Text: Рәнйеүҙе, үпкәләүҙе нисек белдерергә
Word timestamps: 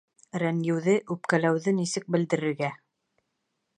Рәнйеүҙе, 0.43 0.95
үпкәләүҙе 1.15 1.75
нисек 1.81 2.09
белдерергә 2.17 2.71